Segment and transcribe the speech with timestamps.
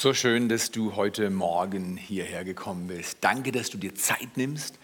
[0.00, 3.18] So schön, dass du heute Morgen hierher gekommen bist.
[3.20, 4.78] Danke, dass du dir Zeit nimmst.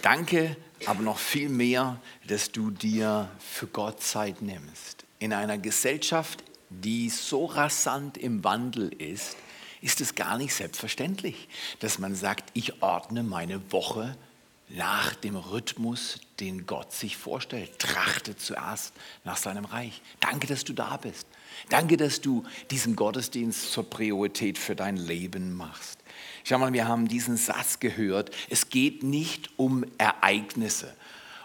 [0.00, 5.04] Danke, aber noch viel mehr, dass du dir für Gott Zeit nimmst.
[5.18, 9.36] In einer Gesellschaft, die so rasant im Wandel ist,
[9.82, 11.50] ist es gar nicht selbstverständlich,
[11.80, 14.16] dass man sagt, ich ordne meine Woche
[14.68, 17.78] nach dem Rhythmus, den Gott sich vorstellt.
[17.78, 18.94] Trachte zuerst
[19.24, 20.02] nach seinem Reich.
[20.20, 21.26] Danke, dass du da bist.
[21.68, 25.98] Danke, dass du diesen Gottesdienst zur Priorität für dein Leben machst.
[26.44, 28.30] Schau mal, wir haben diesen Satz gehört.
[28.50, 30.94] Es geht nicht um Ereignisse.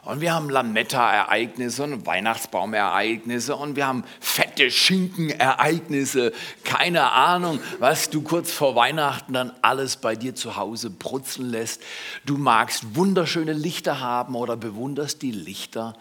[0.04, 6.34] Und wir haben Lametta-Ereignisse und Weihnachtsbaum-Ereignisse und wir haben fette Schinken-Ereignisse.
[6.64, 11.84] Keine Ahnung, was du kurz vor Weihnachten dann alles bei dir zu Hause brutzeln lässt.
[12.26, 15.96] Du magst wunderschöne Lichter haben oder bewunderst die Lichter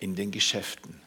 [0.00, 1.00] in den Geschäften.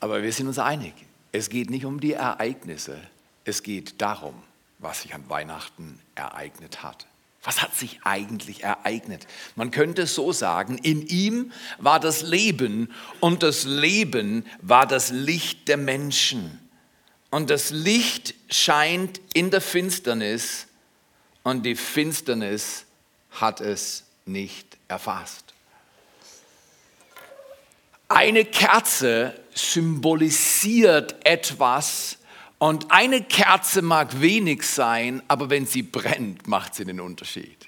[0.00, 0.94] Aber wir sind uns einig,
[1.32, 2.96] es geht nicht um die Ereignisse,
[3.44, 4.34] es geht darum,
[4.78, 7.06] was sich an Weihnachten ereignet hat.
[7.44, 9.26] Was hat sich eigentlich ereignet?
[9.54, 15.68] Man könnte so sagen, in ihm war das Leben und das Leben war das Licht
[15.68, 16.58] der Menschen.
[17.30, 20.66] Und das Licht scheint in der Finsternis
[21.42, 22.86] und die Finsternis
[23.30, 25.52] hat es nicht erfasst.
[28.08, 32.18] Eine Kerze symbolisiert etwas,
[32.58, 37.66] und eine Kerze mag wenig sein, aber wenn sie brennt, macht sie den Unterschied.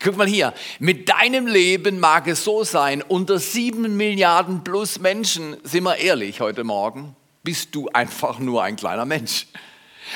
[0.00, 5.56] Guck mal hier, mit deinem Leben mag es so sein, unter sieben Milliarden plus Menschen,
[5.64, 9.46] sind wir ehrlich heute Morgen, bist du einfach nur ein kleiner Mensch.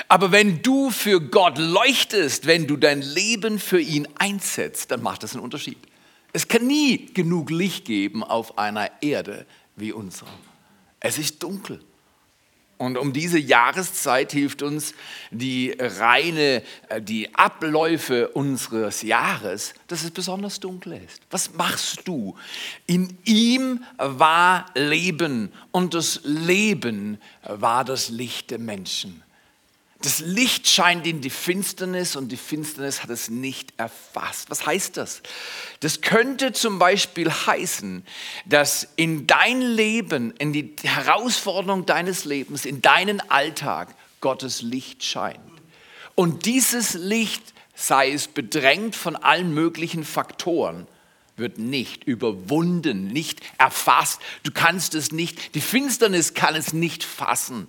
[0.08, 5.22] Aber wenn du für Gott leuchtest, wenn du dein Leben für ihn einsetzt, dann macht
[5.22, 5.78] das einen Unterschied.
[6.32, 9.46] Es kann nie genug Licht geben auf einer Erde
[9.76, 10.32] wie unserer.
[11.00, 11.80] Es ist dunkel.
[12.78, 14.94] Und um diese Jahreszeit hilft uns
[15.30, 21.20] die reine, äh, die Abläufe unseres Jahres, dass es besonders dunkel ist.
[21.30, 22.36] Was machst du?
[22.86, 29.22] In ihm war Leben und das Leben war das Licht der Menschen.
[30.02, 34.50] Das Licht scheint in die Finsternis und die Finsternis hat es nicht erfasst.
[34.50, 35.22] Was heißt das?
[35.78, 38.04] Das könnte zum Beispiel heißen,
[38.44, 45.38] dass in dein Leben, in die Herausforderung deines Lebens, in deinen Alltag Gottes Licht scheint.
[46.16, 50.88] Und dieses Licht, sei es bedrängt von allen möglichen Faktoren,
[51.36, 54.20] wird nicht überwunden, nicht erfasst.
[54.42, 57.68] Du kannst es nicht, die Finsternis kann es nicht fassen.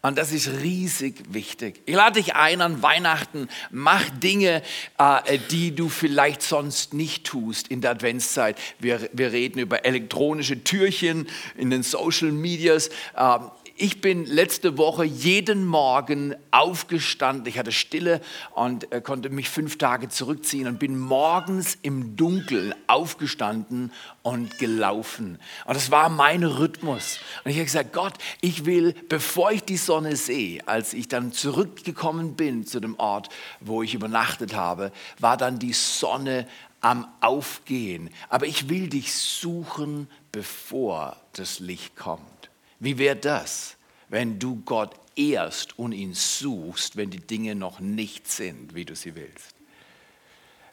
[0.00, 1.82] Und das ist riesig wichtig.
[1.84, 4.62] Ich lade dich ein an Weihnachten, mach Dinge,
[4.96, 8.56] äh, die du vielleicht sonst nicht tust in der Adventszeit.
[8.78, 11.26] Wir, wir reden über elektronische Türchen
[11.56, 12.90] in den Social Medias.
[13.16, 17.46] Ähm, ich bin letzte Woche jeden Morgen aufgestanden.
[17.46, 18.20] Ich hatte Stille
[18.54, 25.38] und äh, konnte mich fünf Tage zurückziehen und bin morgens im Dunkeln aufgestanden und gelaufen.
[25.64, 27.20] Und das war mein Rhythmus.
[27.44, 31.32] Und ich habe gesagt, Gott, ich will, bevor ich die Sonne sehe, als ich dann
[31.32, 33.28] zurückgekommen bin zu dem Ort,
[33.60, 34.90] wo ich übernachtet habe,
[35.20, 36.48] war dann die Sonne
[36.80, 38.10] am Aufgehen.
[38.28, 42.37] Aber ich will dich suchen, bevor das Licht kommt.
[42.80, 43.76] Wie wäre das,
[44.08, 48.94] wenn du Gott ehrst und ihn suchst, wenn die Dinge noch nicht sind, wie du
[48.94, 49.54] sie willst?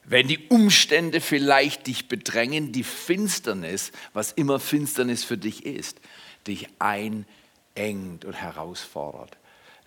[0.03, 5.99] Wenn die Umstände vielleicht dich bedrängen, die Finsternis, was immer Finsternis für dich ist,
[6.45, 9.35] dich einengt und herausfordert.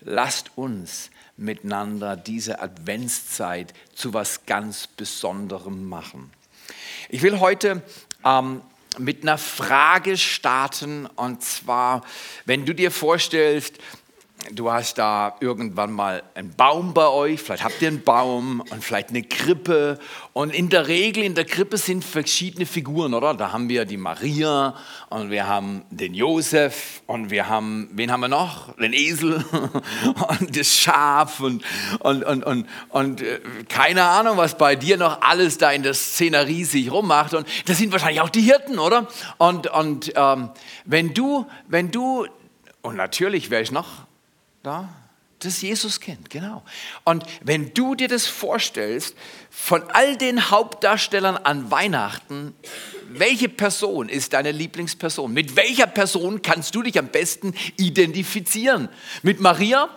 [0.00, 6.31] Lasst uns miteinander diese Adventszeit zu was ganz Besonderem machen.
[7.09, 7.83] Ich will heute
[8.25, 8.61] ähm,
[8.99, 11.07] mit einer Frage starten.
[11.07, 12.03] Und zwar,
[12.45, 13.79] wenn du dir vorstellst,
[14.53, 18.82] du hast da irgendwann mal einen Baum bei euch, vielleicht habt ihr einen Baum und
[18.82, 19.99] vielleicht eine Krippe.
[20.32, 23.34] Und in der Regel in der Krippe sind verschiedene Figuren, oder?
[23.34, 24.76] Da haben wir die Maria
[25.10, 28.75] und wir haben den Josef und wir haben, wen haben wir noch?
[28.76, 29.44] Den Esel
[30.41, 31.62] und das Schaf und,
[32.00, 35.94] und, und, und, und äh, keine Ahnung, was bei dir noch alles da in der
[35.94, 37.34] Szenerie sich rummacht.
[37.34, 39.08] Und das sind wahrscheinlich auch die Hirten, oder?
[39.37, 40.50] Und, und ähm,
[40.84, 42.26] wenn du, wenn du,
[42.82, 44.07] und natürlich, wer ist noch?
[44.62, 44.88] Da?
[45.40, 46.64] Das Jesuskind, genau.
[47.05, 49.14] Und wenn du dir das vorstellst,
[49.50, 52.55] von all den Hauptdarstellern an Weihnachten,
[53.08, 55.32] welche Person ist deine Lieblingsperson?
[55.32, 58.88] Mit welcher Person kannst du dich am besten identifizieren?
[59.22, 59.88] Mit Maria?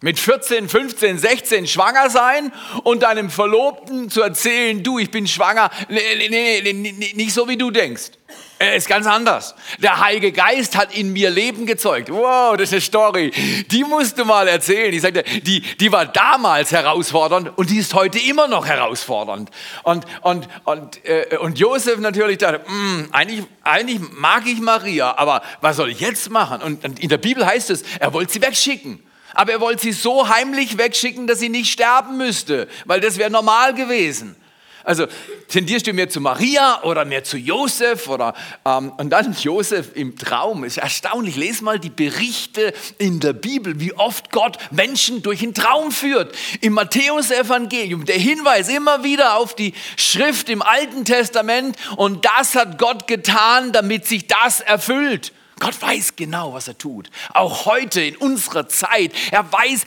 [0.00, 2.52] Mit 14, 15, 16 schwanger sein
[2.84, 7.56] und deinem Verlobten zu erzählen, du, ich bin schwanger, nee, nee, nee, nicht so wie
[7.56, 8.12] du denkst.
[8.60, 9.54] Er ist ganz anders.
[9.78, 12.10] Der Heilige Geist hat in mir Leben gezeugt.
[12.10, 13.30] Wow, das ist eine Story.
[13.68, 14.92] Die musst du mal erzählen.
[14.92, 19.50] Ich sagte, die, die war damals herausfordernd und die ist heute immer noch herausfordernd.
[19.84, 25.42] Und, und, und, äh, und Josef natürlich dachte, mm, eigentlich, eigentlich mag ich Maria, aber
[25.60, 26.60] was soll ich jetzt machen?
[26.60, 29.00] Und, und in der Bibel heißt es, er wollte sie wegschicken.
[29.34, 33.30] Aber er wollte sie so heimlich wegschicken, dass sie nicht sterben müsste, weil das wäre
[33.30, 34.34] normal gewesen.
[34.84, 35.06] Also
[35.48, 38.34] tendierst du mehr zu Maria oder mehr zu Josef oder
[38.64, 40.64] ähm, und dann Josef im Traum.
[40.64, 41.36] Ist erstaunlich.
[41.36, 46.34] Lies mal die Berichte in der Bibel, wie oft Gott Menschen durch einen Traum führt.
[46.60, 52.78] Im Matthäusevangelium der Hinweis immer wieder auf die Schrift im Alten Testament und das hat
[52.78, 55.32] Gott getan, damit sich das erfüllt.
[55.60, 57.10] Gott weiß genau, was er tut.
[57.34, 59.12] Auch heute in unserer Zeit.
[59.30, 59.84] Er weiß,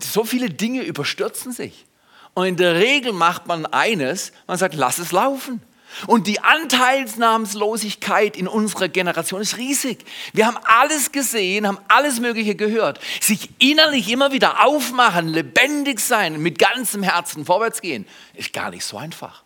[0.00, 1.86] so viele Dinge überstürzen sich.
[2.34, 5.60] Und in der Regel macht man eines, man sagt, lass es laufen.
[6.06, 10.04] Und die Anteilsnahmslosigkeit in unserer Generation ist riesig.
[10.32, 12.98] Wir haben alles gesehen, haben alles Mögliche gehört.
[13.20, 18.84] Sich innerlich immer wieder aufmachen, lebendig sein, mit ganzem Herzen vorwärts gehen, ist gar nicht
[18.84, 19.42] so einfach.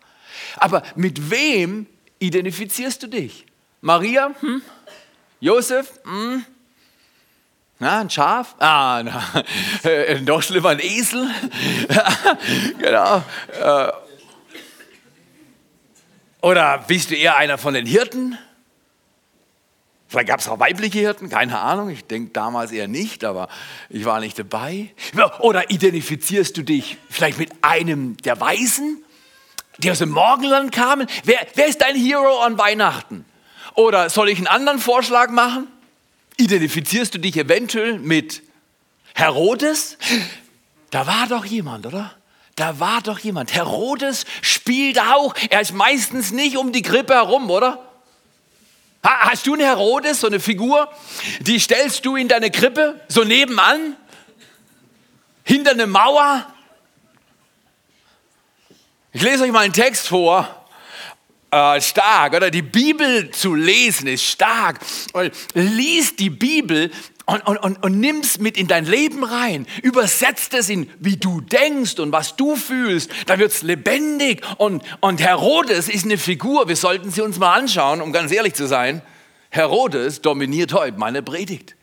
[0.57, 1.87] Aber mit wem
[2.21, 3.45] identifizierst du dich?
[3.81, 4.31] Maria?
[4.41, 4.63] Hm?
[5.41, 5.99] Josef?
[6.05, 6.45] Hm?
[7.79, 8.55] Na, ein Schaf?
[8.59, 9.45] Ah, na,
[9.85, 11.29] äh, noch schlimmer, ein Esel.
[12.79, 13.23] genau.
[13.61, 13.93] Äh,
[16.41, 18.39] oder bist du eher einer von den Hirten?
[20.09, 21.91] Vielleicht gab es auch weibliche Hirten, keine Ahnung.
[21.91, 23.49] Ich denke damals eher nicht, aber
[23.91, 24.95] ich war nicht dabei.
[25.41, 29.05] Oder identifizierst du dich vielleicht mit einem der Weisen,
[29.79, 31.09] die aus dem Morgenland kamen?
[31.25, 33.27] Wer, wer ist dein Hero an Weihnachten?
[33.75, 35.67] Oder soll ich einen anderen Vorschlag machen?
[36.37, 38.43] Identifizierst du dich eventuell mit
[39.15, 39.97] Herodes?
[40.91, 42.15] Da war doch jemand, oder?
[42.57, 43.55] Da war doch jemand.
[43.55, 45.35] Herodes spielt auch.
[45.51, 47.83] Er ist meistens nicht um die Krippe herum, oder?
[49.03, 50.91] Hast du einen Herodes, so eine Figur?
[51.41, 53.97] Die stellst du in deine Krippe, so nebenan?
[55.45, 56.53] Hinter eine Mauer?
[59.13, 60.66] Ich lese euch mal einen Text vor
[61.57, 62.51] äh, stark, oder?
[62.51, 64.81] Die Bibel zu lesen ist stark.
[65.13, 66.91] Und lies die Bibel
[67.25, 69.67] und, und, und, und nimm es mit in dein Leben rein.
[69.83, 73.11] Übersetzt es in, wie du denkst und was du fühlst.
[73.27, 74.45] Da wird es lebendig.
[74.59, 78.55] Und, und Herodes ist eine Figur, wir sollten sie uns mal anschauen, um ganz ehrlich
[78.55, 79.03] zu sein.
[79.49, 81.75] Herodes dominiert heute meine Predigt.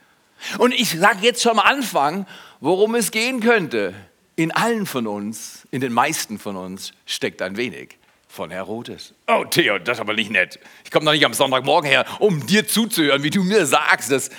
[0.60, 2.28] Und ich sage jetzt schon am Anfang,
[2.60, 3.94] worum es gehen könnte.
[4.36, 7.98] In allen von uns, in den meisten von uns steckt ein wenig
[8.34, 9.14] von Herodes.
[9.28, 10.60] Oh, Theo, das ist aber nicht nett.
[10.84, 14.32] Ich komme doch nicht am Sonntagmorgen her, um dir zuzuhören, wie du mir sagst, dass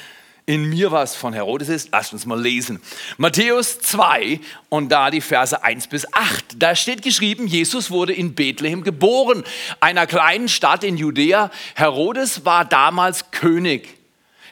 [0.47, 1.91] in mir was von Herodes ist.
[1.93, 2.83] Lass uns mal lesen.
[3.19, 6.57] Matthäus 2 und da die Verse 1 bis 8.
[6.61, 9.45] Da steht geschrieben, Jesus wurde in Bethlehem geboren,
[9.79, 11.53] einer kleinen Stadt in Judäa.
[11.77, 13.97] Herodes war damals König.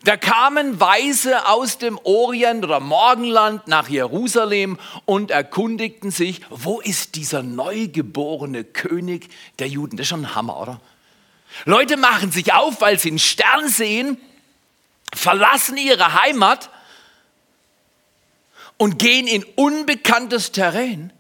[0.05, 7.15] Da kamen Weise aus dem Orient oder Morgenland nach Jerusalem und erkundigten sich, wo ist
[7.15, 9.29] dieser neugeborene König
[9.61, 9.97] der Juden?
[9.97, 10.81] Das ist schon ein Hammer, oder?
[11.67, 14.19] Leute machen sich auf, weil sie einen Stern sehen,
[15.15, 16.71] verlassen ihre Heimat
[18.79, 21.13] und gehen in unbekanntes Terrain,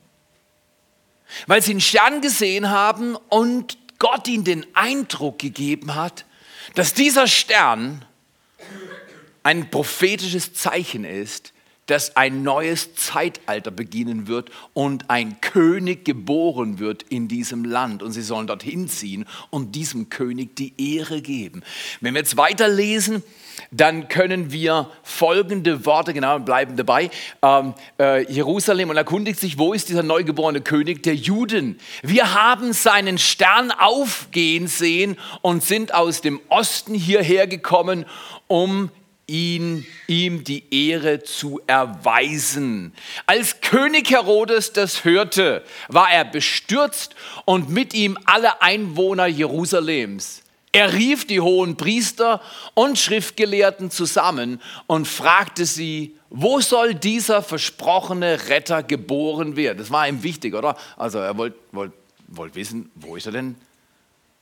[1.46, 6.24] weil sie einen Stern gesehen haben und Gott ihnen den Eindruck gegeben hat,
[6.74, 8.04] dass dieser Stern
[9.42, 11.52] ein prophetisches Zeichen ist,
[11.86, 18.02] dass ein neues Zeitalter beginnen wird und ein König geboren wird in diesem Land.
[18.02, 21.62] Und sie sollen dorthin ziehen und diesem König die Ehre geben.
[22.00, 23.24] Wenn wir jetzt weiterlesen,
[23.72, 27.10] dann können wir folgende Worte, genau, bleiben dabei.
[27.42, 31.78] Ähm, äh, Jerusalem und erkundigt sich, wo ist dieser neugeborene König der Juden?
[32.02, 38.06] Wir haben seinen Stern aufgehen sehen und sind aus dem Osten hierher gekommen,
[38.46, 38.90] um
[39.32, 42.92] ihn, ihm die Ehre zu erweisen.
[43.26, 47.14] Als König Herodes das hörte, war er bestürzt
[47.46, 50.42] und mit ihm alle Einwohner Jerusalems.
[50.72, 52.40] Er rief die hohen Priester
[52.74, 59.78] und Schriftgelehrten zusammen und fragte sie, wo soll dieser versprochene Retter geboren werden?
[59.78, 60.76] Das war ihm wichtig, oder?
[60.96, 61.92] Also er wollte wollt,
[62.28, 63.56] wollt wissen, wo ist er denn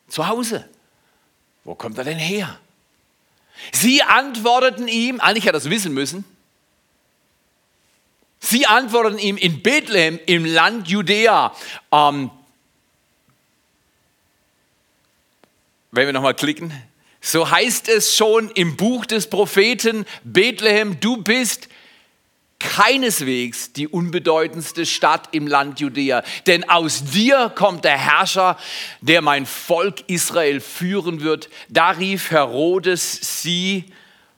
[0.08, 0.68] zu Hause?
[1.64, 2.58] Wo kommt er denn her?
[3.72, 6.24] Sie antworteten ihm, eigentlich hat er das wissen müssen,
[8.40, 11.54] sie antworteten ihm in Bethlehem im Land Judäa.
[11.92, 12.30] Ähm,
[15.92, 16.72] wenn wir nochmal klicken,
[17.20, 21.68] so heißt es schon im Buch des Propheten, Bethlehem, du bist
[22.60, 28.56] keineswegs die unbedeutendste Stadt im Land Judäa, denn aus dir kommt der Herrscher,
[29.00, 31.48] der mein Volk Israel führen wird.
[31.68, 33.86] Da rief Herodes sie,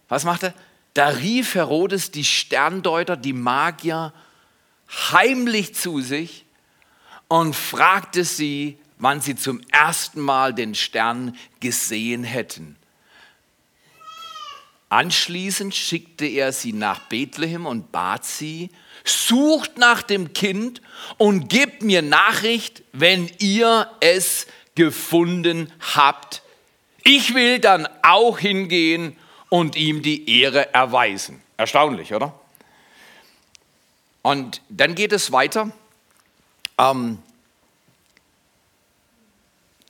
[0.08, 0.54] was macht er?
[0.94, 4.12] Da rief Herodes die Sterndeuter, die Magier,
[5.10, 6.44] heimlich zu sich
[7.28, 12.76] und fragte sie, wann sie zum ersten Mal den Stern gesehen hätten.
[14.92, 18.68] Anschließend schickte er sie nach Bethlehem und bat sie,
[19.04, 20.82] sucht nach dem Kind
[21.16, 26.42] und gebt mir Nachricht, wenn ihr es gefunden habt.
[27.04, 29.16] Ich will dann auch hingehen
[29.48, 31.40] und ihm die Ehre erweisen.
[31.56, 32.38] Erstaunlich, oder?
[34.20, 35.72] Und dann geht es weiter.
[36.76, 37.18] Ähm,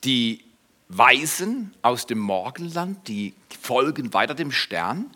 [0.05, 0.45] die
[0.97, 5.11] Weisen aus dem Morgenland, die folgen weiter dem Stern.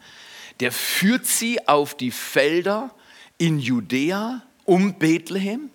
[0.61, 2.95] Der führt sie auf die Felder
[3.38, 5.71] in Judäa um Bethlehem.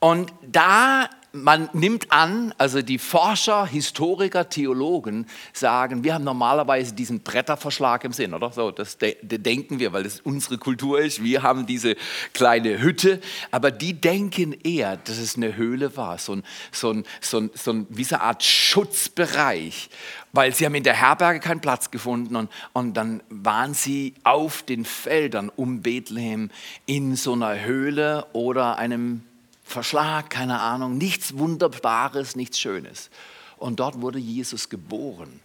[0.00, 7.20] Und da man nimmt an, also die Forscher, Historiker, Theologen sagen, wir haben normalerweise diesen
[7.20, 8.52] Bretterverschlag im Sinn, oder?
[8.52, 11.22] So, das de denken wir, weil das unsere Kultur ist.
[11.22, 11.96] Wir haben diese
[12.34, 13.20] kleine Hütte,
[13.50, 17.50] aber die denken eher, dass es eine Höhle war, so ein, so ein, so ein,
[17.54, 19.88] so ein wie so eine Art Schutzbereich,
[20.32, 24.62] weil sie haben in der Herberge keinen Platz gefunden und, und dann waren sie auf
[24.62, 26.50] den Feldern um Bethlehem
[26.84, 29.22] in so einer Höhle oder einem
[29.72, 33.10] Verschlag, keine Ahnung, nichts Wunderbares, nichts Schönes.
[33.56, 35.40] Und dort wurde Jesus geboren.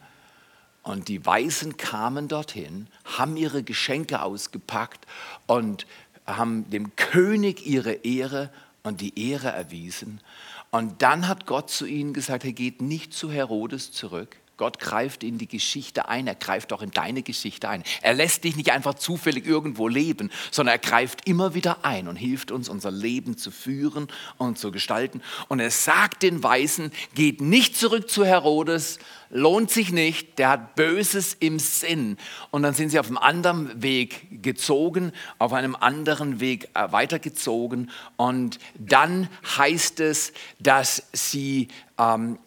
[0.83, 5.05] Und die Weisen kamen dorthin, haben ihre Geschenke ausgepackt
[5.45, 5.85] und
[6.25, 8.49] haben dem König ihre Ehre
[8.83, 10.21] und die Ehre erwiesen.
[10.71, 15.23] Und dann hat Gott zu ihnen gesagt, er geht nicht zu Herodes zurück, Gott greift
[15.23, 17.83] in die Geschichte ein, er greift auch in deine Geschichte ein.
[18.01, 22.15] Er lässt dich nicht einfach zufällig irgendwo leben, sondern er greift immer wieder ein und
[22.15, 25.21] hilft uns, unser Leben zu führen und zu gestalten.
[25.47, 28.97] Und er sagt den Weisen, geht nicht zurück zu Herodes,
[29.29, 32.17] lohnt sich nicht, der hat Böses im Sinn.
[32.49, 37.91] Und dann sind sie auf einem anderen Weg gezogen, auf einem anderen Weg äh, weitergezogen.
[38.15, 41.67] Und dann heißt es, dass sie
[41.99, 42.39] ähm,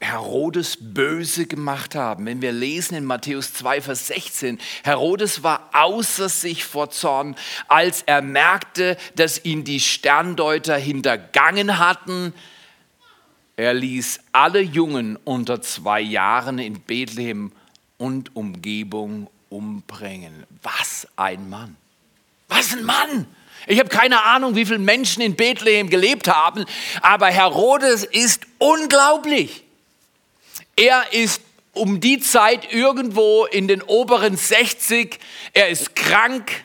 [0.00, 2.24] Herodes böse gemacht haben.
[2.24, 7.36] Wenn wir lesen in Matthäus 2, Vers 16, Herodes war außer sich vor Zorn,
[7.68, 12.32] als er merkte, dass ihn die Sterndeuter hintergangen hatten.
[13.56, 17.52] Er ließ alle Jungen unter zwei Jahren in Bethlehem
[17.98, 20.46] und Umgebung umbringen.
[20.62, 21.76] Was ein Mann!
[22.48, 23.26] Was ein Mann!
[23.66, 26.64] Ich habe keine Ahnung, wie viele Menschen in Bethlehem gelebt haben,
[27.02, 29.64] aber Herodes ist unglaublich.
[30.80, 31.42] Er ist
[31.74, 35.18] um die Zeit irgendwo in den oberen 60.
[35.52, 36.64] Er ist krank.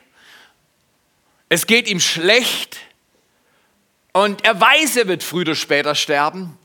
[1.50, 2.78] Es geht ihm schlecht.
[4.14, 6.58] Und er weiß, er wird früher oder später sterben.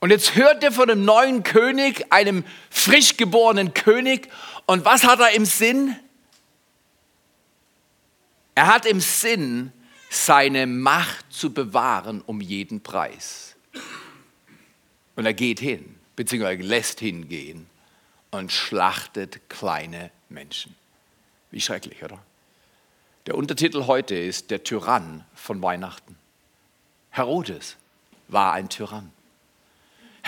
[0.00, 4.28] Und jetzt hört er von einem neuen König, einem frisch geborenen König.
[4.66, 5.94] Und was hat er im Sinn?
[8.56, 9.72] Er hat im Sinn,
[10.10, 13.54] seine Macht zu bewahren um jeden Preis.
[15.14, 17.70] Und er geht hin beziehungsweise lässt hingehen
[18.32, 20.74] und schlachtet kleine Menschen.
[21.52, 22.18] Wie schrecklich, oder?
[23.26, 26.16] Der Untertitel heute ist Der Tyrann von Weihnachten.
[27.10, 27.76] Herodes
[28.26, 29.12] war ein Tyrann.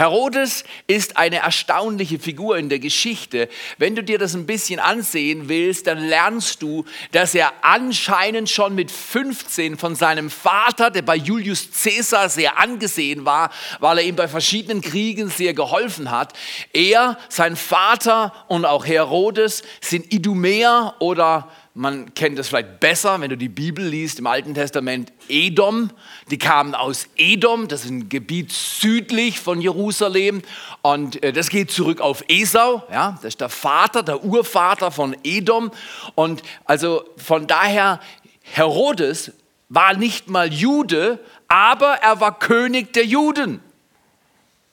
[0.00, 3.50] Herodes ist eine erstaunliche Figur in der Geschichte.
[3.76, 8.75] Wenn du dir das ein bisschen ansehen willst, dann lernst du, dass er anscheinend schon
[8.75, 14.16] mit 15 von seinem Vater, der bei Julius Caesar sehr angesehen war, weil er ihm
[14.16, 16.33] bei verschiedenen Kriegen sehr geholfen hat,
[16.73, 23.30] er, sein Vater und auch Herodes sind Idumäer oder man kennt das vielleicht besser, wenn
[23.30, 25.90] du die Bibel liest im Alten Testament, Edom.
[26.30, 30.42] Die kamen aus Edom, das ist ein Gebiet südlich von Jerusalem.
[30.82, 35.16] Und äh, das geht zurück auf Esau, ja, das ist der Vater, der Urvater von
[35.22, 35.70] Edom.
[36.16, 38.00] Und also von daher,
[38.42, 39.32] Herodes
[39.68, 43.60] war nicht mal Jude, aber er war König der Juden.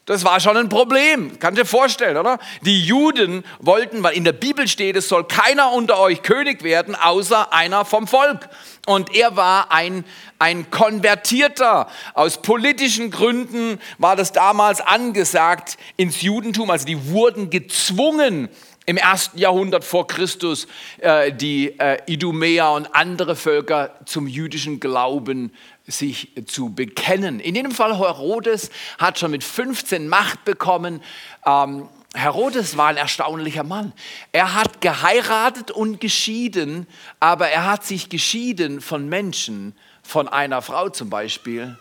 [0.07, 2.39] Das war schon ein Problem, kannst du dir vorstellen, oder?
[2.61, 6.95] Die Juden wollten, weil in der Bibel steht, es soll keiner unter euch König werden,
[6.95, 8.47] außer einer vom Volk.
[8.85, 10.05] Und er war ein,
[10.39, 11.89] ein Konvertierter.
[12.13, 16.71] Aus politischen Gründen war das damals angesagt ins Judentum.
[16.71, 18.47] Also die wurden gezwungen,
[18.85, 20.65] im ersten Jahrhundert vor Christus
[20.99, 25.51] äh, die äh, Idumäer und andere Völker zum jüdischen Glauben
[25.87, 27.39] sich zu bekennen.
[27.39, 31.01] In jedem Fall Herodes hat schon mit 15 Macht bekommen,
[31.45, 33.93] ähm, Herodes war ein erstaunlicher Mann.
[34.31, 36.87] Er hat geheiratet und geschieden,
[37.19, 41.77] aber er hat sich geschieden von Menschen, von einer Frau zum Beispiel,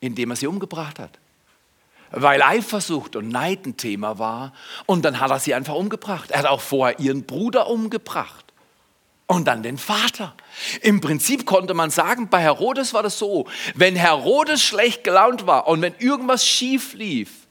[0.00, 1.18] indem er sie umgebracht hat.
[2.10, 4.52] Weil Eifersucht und Neid ein Thema war
[4.86, 6.30] und dann hat er sie einfach umgebracht.
[6.30, 8.47] Er hat auch vorher ihren Bruder umgebracht
[9.28, 10.34] und dann den Vater.
[10.82, 15.68] Im Prinzip konnte man sagen, bei Herodes war das so, wenn Herodes schlecht gelaunt war
[15.68, 17.46] und wenn irgendwas schief lief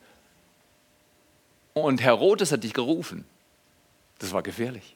[1.73, 3.23] und Herodes hat dich gerufen,
[4.19, 4.95] das war gefährlich.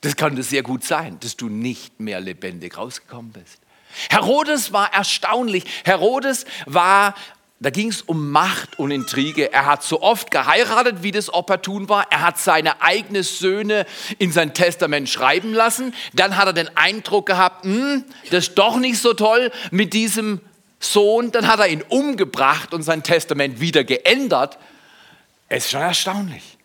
[0.00, 3.60] Das konnte sehr gut sein, dass du nicht mehr lebendig rausgekommen bist.
[4.10, 5.64] Herodes war erstaunlich.
[5.84, 7.14] Herodes war
[7.58, 9.50] da ging es um Macht und Intrige.
[9.50, 12.06] Er hat so oft geheiratet, wie das opportun war.
[12.10, 13.86] Er hat seine eigenen Söhne
[14.18, 15.94] in sein Testament schreiben lassen.
[16.12, 20.40] Dann hat er den Eindruck gehabt, hm, das ist doch nicht so toll mit diesem
[20.80, 21.32] Sohn.
[21.32, 24.58] Dann hat er ihn umgebracht und sein Testament wieder geändert.
[25.48, 26.58] Es ist schon erstaunlich.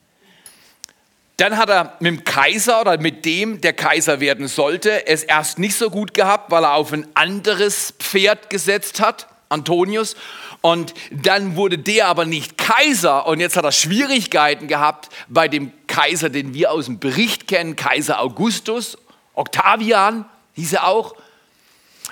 [1.37, 5.57] Dann hat er mit dem Kaiser oder mit dem, der Kaiser werden sollte, es erst
[5.57, 10.15] nicht so gut gehabt, weil er auf ein anderes Pferd gesetzt hat, Antonius.
[10.61, 15.71] Und dann wurde der aber nicht Kaiser und jetzt hat er Schwierigkeiten gehabt bei dem
[15.87, 18.97] Kaiser, den wir aus dem Bericht kennen, Kaiser Augustus,
[19.33, 21.15] Octavian hieß er auch.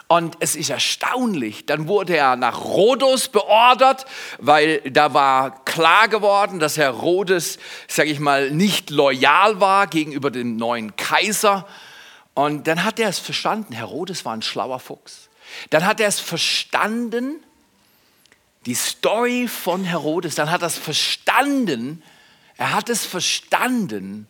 [0.08, 4.08] Und es ist erstaunlich, dann wurde er nach Rhodos beordert,
[4.39, 10.56] weil da war klar geworden, dass Herodes, sage ich mal, nicht loyal war gegenüber dem
[10.56, 11.68] neuen Kaiser.
[12.34, 15.29] Und dann hat er es verstanden, Herodes war ein schlauer Fuchs.
[15.70, 17.44] Dann hat er es verstanden,
[18.70, 22.04] die Story von Herodes, dann hat er es verstanden,
[22.56, 24.28] er hat es verstanden,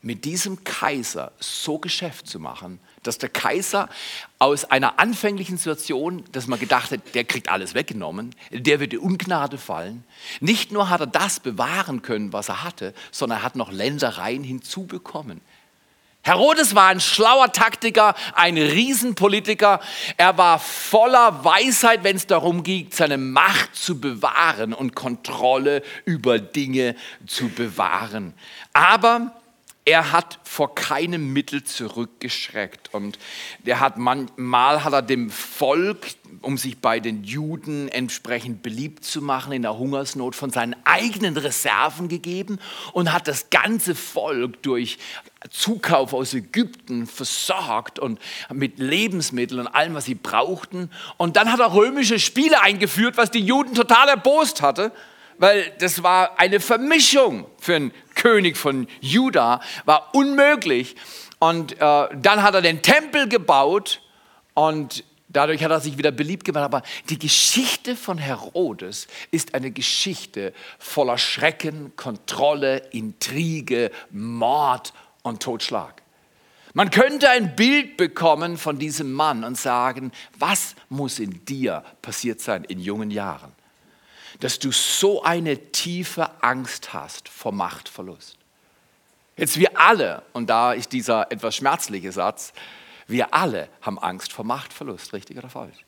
[0.00, 3.90] mit diesem Kaiser so Geschäft zu machen, dass der Kaiser
[4.38, 9.00] aus einer anfänglichen Situation, dass man gedacht hat, der kriegt alles weggenommen, der wird in
[9.00, 10.04] Ungnade fallen,
[10.40, 14.44] nicht nur hat er das bewahren können, was er hatte, sondern er hat noch Ländereien
[14.44, 15.42] hinzubekommen.
[16.24, 19.80] Herodes war ein schlauer Taktiker, ein Riesenpolitiker.
[20.16, 26.38] Er war voller Weisheit, wenn es darum ging, seine Macht zu bewahren und Kontrolle über
[26.38, 26.94] Dinge
[27.26, 28.34] zu bewahren.
[28.72, 29.32] Aber
[29.84, 33.18] er hat vor keinem Mittel zurückgeschreckt und
[33.64, 36.06] er hat mal hat er dem Volk,
[36.40, 41.36] um sich bei den Juden entsprechend beliebt zu machen in der Hungersnot, von seinen eigenen
[41.36, 42.60] Reserven gegeben
[42.92, 44.98] und hat das ganze Volk durch
[45.50, 48.20] Zukauf aus Ägypten versorgt und
[48.52, 50.90] mit Lebensmitteln und allem, was sie brauchten.
[51.16, 54.92] Und dann hat er römische Spiele eingeführt, was die Juden total erbost hatte
[55.38, 60.96] weil das war eine Vermischung für einen König von Juda, war unmöglich.
[61.38, 64.00] Und äh, dann hat er den Tempel gebaut
[64.54, 66.64] und dadurch hat er sich wieder beliebt gemacht.
[66.64, 74.92] Aber die Geschichte von Herodes ist eine Geschichte voller Schrecken, Kontrolle, Intrige, Mord
[75.22, 76.02] und Totschlag.
[76.74, 82.40] Man könnte ein Bild bekommen von diesem Mann und sagen, was muss in dir passiert
[82.40, 83.52] sein in jungen Jahren?
[84.42, 88.36] Dass du so eine tiefe Angst hast vor Machtverlust.
[89.36, 92.52] Jetzt wir alle, und da ist dieser etwas schmerzliche Satz,
[93.06, 95.84] wir alle haben Angst vor Machtverlust, richtig oder falsch?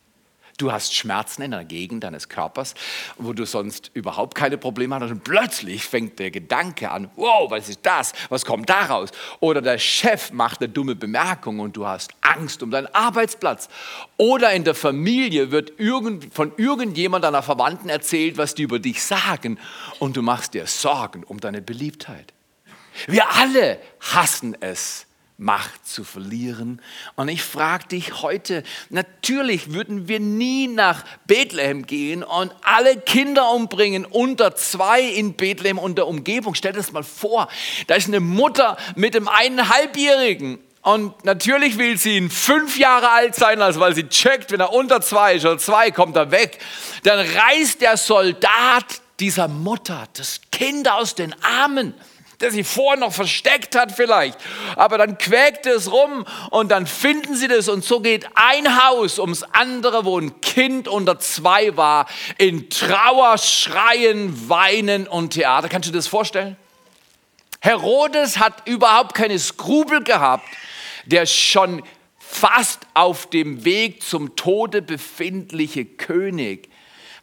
[0.56, 2.74] Du hast Schmerzen in einer Gegend deines Körpers,
[3.16, 5.10] wo du sonst überhaupt keine Probleme hast.
[5.10, 8.12] Und plötzlich fängt der Gedanke an, wow, was ist das?
[8.28, 9.10] Was kommt daraus?
[9.40, 13.68] Oder der Chef macht eine dumme Bemerkung und du hast Angst um deinen Arbeitsplatz.
[14.16, 19.02] Oder in der Familie wird irgend, von irgendjemand deiner Verwandten erzählt, was die über dich
[19.02, 19.58] sagen.
[19.98, 22.32] Und du machst dir Sorgen um deine Beliebtheit.
[23.08, 26.80] Wir alle hassen es, Macht zu verlieren.
[27.16, 33.50] Und ich frage dich heute, natürlich würden wir nie nach Bethlehem gehen und alle Kinder
[33.50, 36.54] umbringen unter zwei in Bethlehem und der Umgebung.
[36.54, 37.48] Stell dir das mal vor,
[37.88, 43.34] da ist eine Mutter mit dem eineinhalbjährigen und natürlich will sie ihn fünf Jahre alt
[43.34, 46.58] sein, also weil sie checkt, wenn er unter zwei ist oder zwei, kommt er weg.
[47.04, 51.94] Dann reißt der Soldat dieser Mutter das Kind aus den Armen
[52.40, 54.38] der sie vorher noch versteckt hat vielleicht.
[54.76, 59.18] Aber dann quäkt es rum und dann finden sie das und so geht ein Haus
[59.18, 62.06] ums andere, wo ein Kind unter zwei war,
[62.38, 65.68] in Trauer, Schreien, Weinen und Theater.
[65.68, 66.56] Kannst du dir das vorstellen?
[67.60, 70.46] Herodes hat überhaupt keine Skrupel gehabt,
[71.06, 71.82] der schon
[72.18, 76.68] fast auf dem Weg zum Tode befindliche König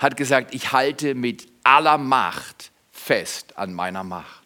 [0.02, 4.41] hat gesagt, ich halte mit aller Macht fest an meiner Macht.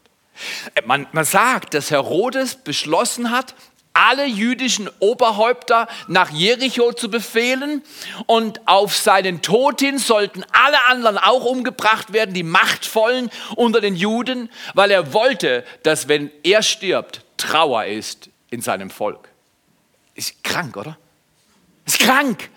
[0.85, 3.55] Man, man sagt, dass Herodes beschlossen hat,
[3.95, 7.81] alle jüdischen Oberhäupter nach Jericho zu befehlen
[8.25, 13.95] und auf seinen Tod hin sollten alle anderen auch umgebracht werden, die Machtvollen unter den
[13.95, 19.29] Juden, weil er wollte, dass wenn er stirbt, Trauer ist in seinem Volk.
[20.13, 20.97] Ist krank, oder?
[21.85, 22.49] Ist krank.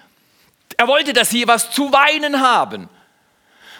[0.76, 2.88] Er wollte, dass sie was zu weinen haben.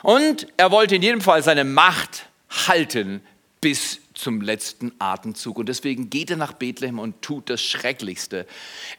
[0.02, 2.26] Und er wollte in jedem Fall seine Macht
[2.66, 3.22] halten
[3.61, 5.59] bis zum letzten Atemzug.
[5.59, 8.47] Und deswegen geht er nach Bethlehem und tut das Schrecklichste.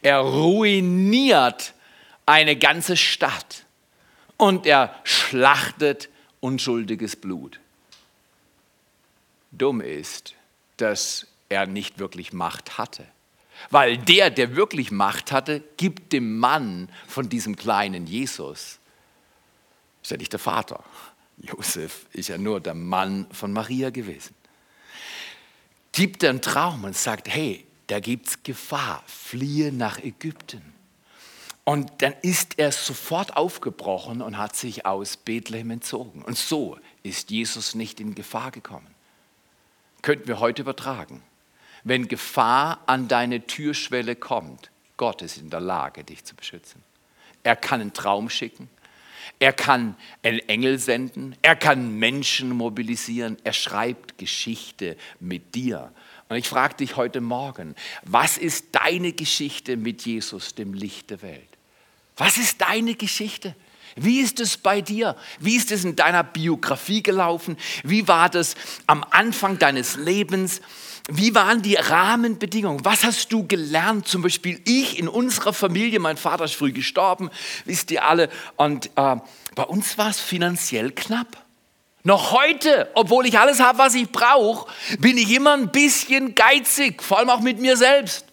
[0.02, 1.74] Er ruiniert
[2.26, 3.66] eine ganze Stadt
[4.38, 7.60] und er schlachtet unschuldiges Blut.
[9.52, 10.36] Dumm ist,
[10.78, 13.06] dass er nicht wirklich Macht hatte.
[13.72, 18.80] Weil der, der wirklich Macht hatte, gibt dem Mann von diesem kleinen Jesus.
[20.02, 20.82] Ist ja nicht der Vater.
[21.38, 24.39] Josef ist ja nur der Mann von Maria gewesen
[26.00, 30.74] gibt einen Traum und sagt, hey, da gibt es Gefahr, fliehe nach Ägypten.
[31.66, 36.22] Und dann ist er sofort aufgebrochen und hat sich aus Bethlehem entzogen.
[36.22, 38.88] Und so ist Jesus nicht in Gefahr gekommen.
[40.02, 41.22] Könnten wir heute übertragen.
[41.84, 46.82] Wenn Gefahr an deine Türschwelle kommt, Gott ist in der Lage, dich zu beschützen.
[47.44, 48.70] Er kann einen Traum schicken.
[49.38, 55.94] Er kann einen Engel senden, er kann Menschen mobilisieren, er schreibt Geschichte mit dir.
[56.30, 61.22] Und ich frage dich heute Morgen, was ist deine Geschichte mit Jesus, dem Licht der
[61.22, 61.50] Welt?
[62.18, 63.56] Was ist deine Geschichte?
[63.96, 65.16] Wie ist es bei dir?
[65.40, 67.58] Wie ist es in deiner Biografie gelaufen?
[67.84, 68.56] Wie war das
[68.88, 70.62] am Anfang deines Lebens?
[71.12, 72.86] Wie waren die Rahmenbedingungen?
[72.86, 74.08] Was hast du gelernt?
[74.08, 77.32] Zum Beispiel ich in unserer Familie, mein Vater ist früh gestorben,
[77.66, 78.30] wisst ihr alle.
[78.58, 79.16] Und äh,
[79.56, 81.46] bei uns war es finanziell knapp.
[82.04, 87.04] Noch heute, obwohl ich alles habe, was ich brauche, bin ich immer ein bisschen geizig,
[87.04, 88.26] vor allem auch mit mir selbst.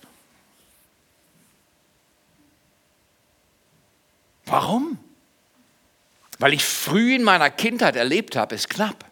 [4.45, 4.99] Warum?
[6.39, 9.05] Weil ich früh in meiner Kindheit erlebt habe, ist knapp.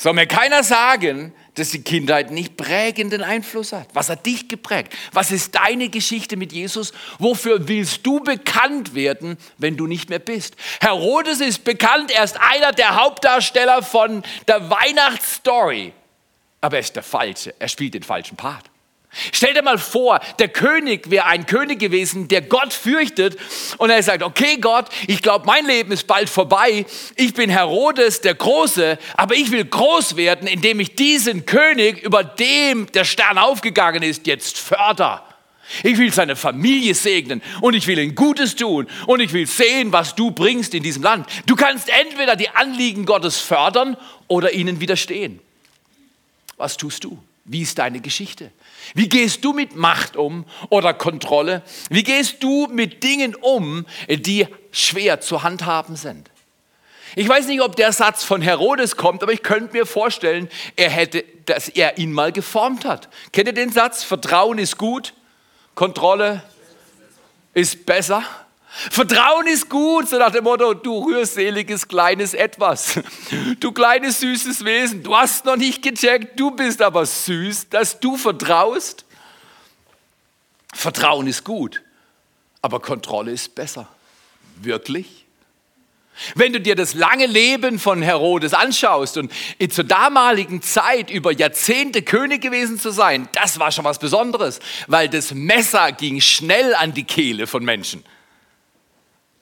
[0.00, 3.88] Soll mir keiner sagen, dass die Kindheit nicht prägenden Einfluss hat.
[3.92, 4.94] Was hat dich geprägt?
[5.12, 6.94] Was ist deine Geschichte mit Jesus?
[7.18, 10.56] Wofür willst du bekannt werden, wenn du nicht mehr bist?
[10.80, 15.92] Herodes ist bekannt, er ist einer der Hauptdarsteller von der Weihnachtsstory.
[16.62, 18.70] Aber er ist der Falsche, er spielt den falschen Part.
[19.32, 23.36] Stell dir mal vor, der König wäre ein König gewesen, der Gott fürchtet
[23.78, 28.20] und er sagt, okay Gott, ich glaube, mein Leben ist bald vorbei, ich bin Herodes
[28.20, 33.38] der Große, aber ich will groß werden, indem ich diesen König, über dem der Stern
[33.38, 35.26] aufgegangen ist, jetzt förder.
[35.82, 39.92] Ich will seine Familie segnen und ich will ihm Gutes tun und ich will sehen,
[39.92, 41.26] was du bringst in diesem Land.
[41.46, 43.96] Du kannst entweder die Anliegen Gottes fördern
[44.28, 45.40] oder ihnen widerstehen.
[46.56, 47.18] Was tust du?
[47.50, 48.52] Wie ist deine Geschichte?
[48.94, 51.64] Wie gehst du mit Macht um oder Kontrolle?
[51.90, 56.30] Wie gehst du mit Dingen um, die schwer zu handhaben sind?
[57.16, 60.90] Ich weiß nicht, ob der Satz von Herodes kommt, aber ich könnte mir vorstellen, er
[60.90, 63.08] hätte, dass er ihn mal geformt hat.
[63.32, 64.04] Kennt ihr den Satz?
[64.04, 65.12] Vertrauen ist gut,
[65.74, 66.44] Kontrolle
[67.52, 68.22] ist besser.
[68.72, 73.00] Vertrauen ist gut, so nach dem Motto, du rührseliges kleines Etwas,
[73.58, 78.16] du kleines süßes Wesen, du hast noch nicht gecheckt, du bist aber süß, dass du
[78.16, 79.04] vertraust.
[80.72, 81.82] Vertrauen ist gut,
[82.62, 83.88] aber Kontrolle ist besser.
[84.62, 85.26] Wirklich?
[86.36, 89.32] Wenn du dir das lange Leben von Herodes anschaust und
[89.70, 95.08] zur damaligen Zeit über Jahrzehnte König gewesen zu sein, das war schon was Besonderes, weil
[95.08, 98.04] das Messer ging schnell an die Kehle von Menschen.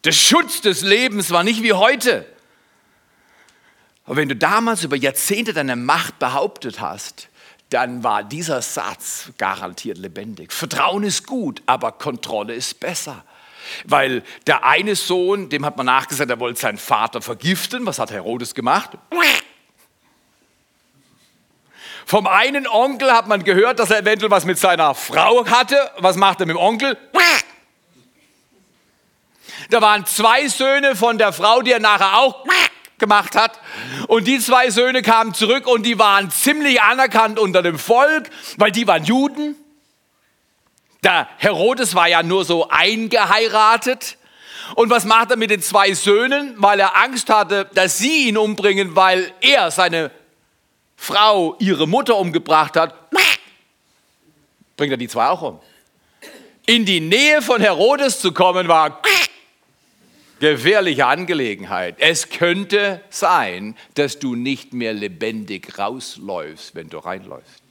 [0.05, 2.25] Der Schutz des Lebens war nicht wie heute.
[4.05, 7.29] Aber wenn du damals über Jahrzehnte deine Macht behauptet hast,
[7.71, 10.53] dann war dieser Satz garantiert lebendig.
[10.53, 13.25] Vertrauen ist gut, aber Kontrolle ist besser.
[13.85, 17.85] Weil der eine Sohn, dem hat man nachgesagt, er wollte seinen Vater vergiften.
[17.85, 18.93] Was hat Herodes gemacht?
[22.07, 25.77] Vom einen Onkel hat man gehört, dass er eventuell was mit seiner Frau hatte.
[25.99, 26.97] Was macht er mit dem Onkel?
[29.71, 32.45] Da waren zwei Söhne von der Frau, die er nachher auch
[32.99, 33.61] gemacht hat.
[34.09, 38.73] Und die zwei Söhne kamen zurück und die waren ziemlich anerkannt unter dem Volk, weil
[38.73, 39.57] die waren Juden.
[41.05, 44.17] Der Herodes war ja nur so eingeheiratet.
[44.75, 46.55] Und was macht er mit den zwei Söhnen?
[46.57, 50.11] Weil er Angst hatte, dass sie ihn umbringen, weil er seine
[50.97, 52.95] Frau, ihre Mutter umgebracht hat.
[54.77, 55.61] Bringt er die zwei auch um.
[56.67, 59.01] In die Nähe von Herodes zu kommen war
[60.41, 61.97] gefährliche Angelegenheit.
[61.99, 67.63] Es könnte sein, dass du nicht mehr lebendig rausläufst, wenn du reinläufst.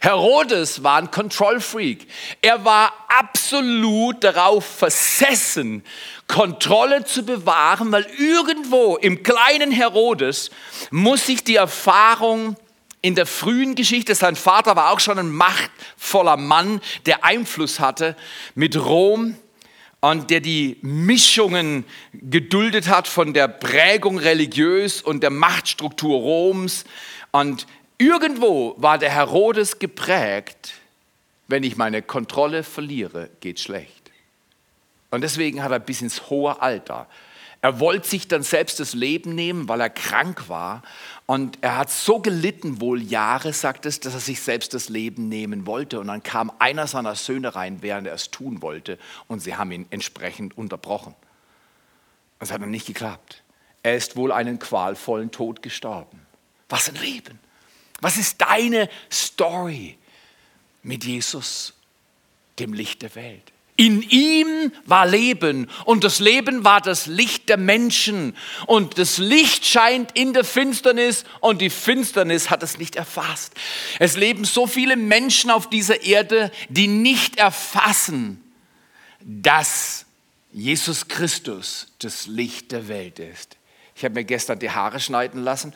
[0.00, 2.06] Herodes war ein Control Freak.
[2.40, 5.84] Er war absolut darauf versessen,
[6.26, 10.50] Kontrolle zu bewahren, weil irgendwo im kleinen Herodes
[10.90, 12.56] muss sich die Erfahrung
[13.02, 18.16] in der frühen Geschichte, sein Vater war auch schon ein machtvoller Mann, der Einfluss hatte
[18.54, 19.36] mit Rom
[20.02, 26.84] und der die Mischungen geduldet hat von der Prägung religiös und der Machtstruktur Roms.
[27.30, 30.74] Und irgendwo war der Herodes geprägt,
[31.46, 34.10] wenn ich meine Kontrolle verliere, geht schlecht.
[35.12, 37.06] Und deswegen hat er bis ins hohe Alter
[37.62, 40.82] er wollte sich dann selbst das Leben nehmen, weil er krank war.
[41.26, 45.28] Und er hat so gelitten, wohl Jahre, sagt es, dass er sich selbst das Leben
[45.28, 46.00] nehmen wollte.
[46.00, 48.98] Und dann kam einer seiner Söhne rein, während er es tun wollte.
[49.28, 51.14] Und sie haben ihn entsprechend unterbrochen.
[52.40, 53.42] Es hat dann nicht geklappt.
[53.84, 56.20] Er ist wohl einen qualvollen Tod gestorben.
[56.68, 57.38] Was ein Leben.
[58.00, 59.96] Was ist deine Story
[60.82, 61.74] mit Jesus,
[62.58, 63.51] dem Licht der Welt?
[63.76, 69.64] In ihm war Leben und das Leben war das Licht der Menschen und das Licht
[69.64, 73.54] scheint in der Finsternis und die Finsternis hat es nicht erfasst.
[73.98, 78.44] Es leben so viele Menschen auf dieser Erde, die nicht erfassen,
[79.20, 80.04] dass
[80.52, 83.56] Jesus Christus das Licht der Welt ist.
[83.96, 85.72] Ich habe mir gestern die Haare schneiden lassen.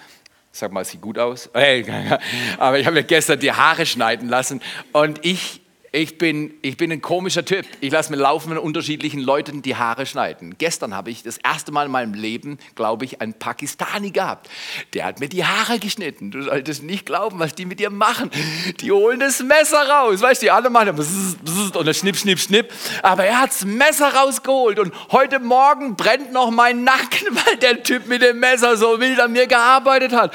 [0.53, 1.49] Sag mal, sieht gut aus.
[2.59, 4.61] Aber ich habe mir gestern die Haare schneiden lassen
[4.93, 5.63] und ich
[5.97, 7.65] ich bin, ich bin ein komischer Typ.
[7.81, 10.55] Ich lasse mir laufen mit unterschiedlichen Leuten die Haare schneiden.
[10.59, 14.51] Gestern habe ich das erste Mal in meinem Leben, glaube ich, einen Pakistani gehabt.
[14.93, 16.31] Der hat mir die Haare geschnitten.
[16.31, 18.31] Du solltest nicht glauben, was die mit dir machen.
[18.81, 20.21] Die holen das Messer raus.
[20.21, 22.71] Weißt du, die alle machen bzzz, und dann schnipp, schnipp, schnipp.
[23.03, 24.79] Aber er hat das Messer rausgeholt.
[24.79, 29.19] Und heute Morgen brennt noch mein Nacken, weil der Typ mit dem Messer so wild
[29.19, 30.35] an mir gearbeitet hat.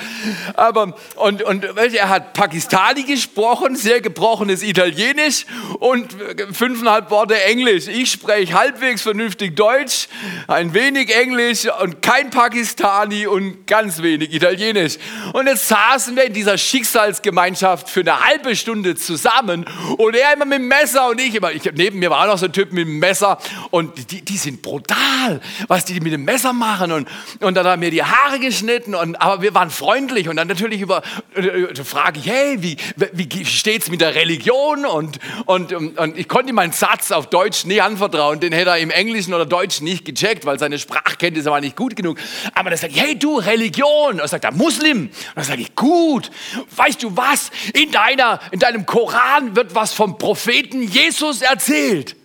[0.55, 5.45] Aber, und, und er hat Pakistani gesprochen, sehr gebrochenes Italienisch
[5.79, 6.15] und
[6.51, 7.87] fünfeinhalb Worte Englisch.
[7.87, 10.07] Ich spreche halbwegs vernünftig Deutsch,
[10.47, 14.97] ein wenig Englisch und kein Pakistani und ganz wenig Italienisch.
[15.33, 19.65] Und jetzt saßen wir in dieser Schicksalsgemeinschaft für eine halbe Stunde zusammen
[19.97, 21.51] und er immer mit dem Messer und ich immer.
[21.51, 23.37] Ich, neben mir war auch noch so ein Typ mit dem Messer
[23.69, 26.91] und die, die sind brutal, was die mit dem Messer machen.
[26.91, 27.07] Und,
[27.39, 30.81] und dann haben mir die Haare geschnitten, und, aber wir waren freundlich und dann natürlich
[30.81, 31.01] über,
[31.35, 32.77] äh, äh frage ich, hey, wie,
[33.13, 37.65] wie es mit der Religion und, und, und ich konnte ihm meinen Satz auf Deutsch
[37.65, 38.39] nie anvertrauen.
[38.39, 41.95] Den hätte er im Englischen oder Deutschen nicht gecheckt, weil seine Sprachkenntnisse waren nicht gut
[41.95, 42.17] genug.
[42.53, 44.11] Aber dann ich, hey du, Religion.
[44.11, 45.03] Und dann sagt er, Muslim.
[45.03, 46.31] Und dann sage ich, gut.
[46.75, 47.51] Weißt du was?
[47.73, 52.15] In, deiner, in deinem Koran wird was vom Propheten Jesus erzählt.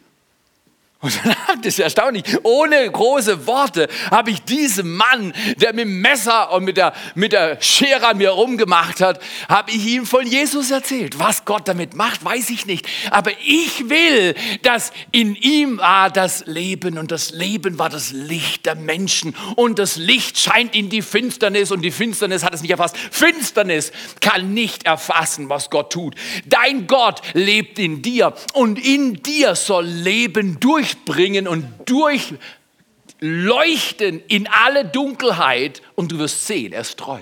[1.00, 6.00] Und dann, das ist erstaunlich, ohne große Worte habe ich diesem Mann, der mit dem
[6.00, 10.26] Messer und mit der, mit der Schere an mir rumgemacht hat, habe ich ihm von
[10.26, 11.18] Jesus erzählt.
[11.18, 12.86] Was Gott damit macht, weiß ich nicht.
[13.10, 18.64] Aber ich will, dass in ihm war das Leben und das Leben war das Licht
[18.64, 19.36] der Menschen.
[19.56, 22.96] Und das Licht scheint in die Finsternis und die Finsternis hat es nicht erfasst.
[22.96, 26.14] Finsternis kann nicht erfassen, was Gott tut.
[26.46, 34.46] Dein Gott lebt in dir und in dir soll Leben durch durchbringen und durchleuchten in
[34.48, 37.20] alle Dunkelheit und du wirst sehen, er ist treu.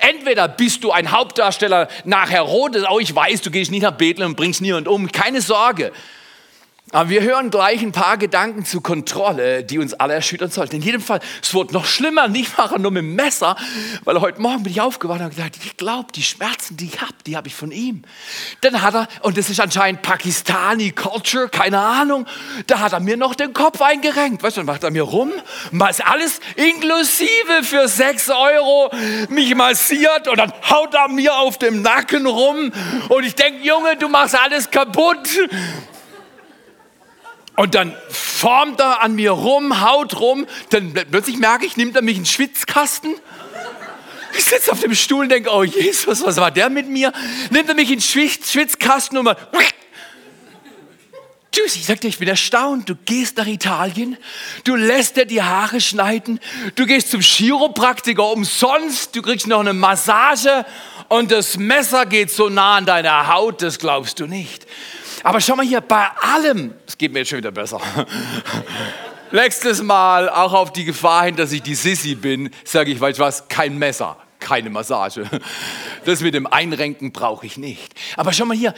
[0.00, 4.30] Entweder bist du ein Hauptdarsteller nach Herodes, oh ich weiß, du gehst nicht nach Bethlehem
[4.30, 5.92] und bringst niemand um, keine Sorge.
[6.90, 10.76] Aber wir hören gleich ein paar Gedanken zur Kontrolle, die uns alle erschüttern sollten.
[10.76, 13.56] In jedem Fall, es wurde noch schlimmer, nicht machen nur mit dem Messer,
[14.04, 17.12] weil heute Morgen bin ich aufgewacht und gesagt, ich glaube, die Schmerzen, die ich habe,
[17.26, 18.02] die habe ich von ihm.
[18.62, 22.26] Dann hat er, und das ist anscheinend Pakistani Culture, keine Ahnung,
[22.66, 24.42] da hat er mir noch den Kopf eingerenkt.
[24.42, 25.30] Weißt du, dann macht er mir rum,
[25.90, 28.90] ist alles inklusive für sechs Euro
[29.28, 32.72] mich massiert und dann haut er mir auf dem Nacken rum
[33.08, 35.28] und ich denke, Junge, du machst alles kaputt.
[37.58, 40.46] Und dann formt er an mir rum, haut rum.
[40.70, 43.16] Dann plötzlich merke ich, nimmt er mich in den Schwitzkasten.
[44.38, 47.12] Ich sitze auf dem Stuhl und denke, oh Jesus, was war der mit mir?
[47.50, 49.36] Nimmt er mich in den Schwitzkasten und mal.
[51.50, 52.88] Tschüss, ich sag dir, ich bin erstaunt.
[52.88, 54.16] Du gehst nach Italien,
[54.62, 56.38] du lässt dir die Haare schneiden,
[56.76, 60.64] du gehst zum Chiropraktiker umsonst, du kriegst noch eine Massage
[61.08, 64.64] und das Messer geht so nah an deine Haut, das glaubst du nicht.
[65.28, 67.78] Aber schau mal hier, bei allem, es geht mir jetzt schon wieder besser.
[69.30, 73.18] Nächstes Mal auch auf die Gefahr hin, dass ich die Sissi bin, sage ich, weißt
[73.18, 75.26] du was, kein Messer, keine Massage.
[76.06, 77.92] Das mit dem Einrenken brauche ich nicht.
[78.16, 78.72] Aber schau mal hier,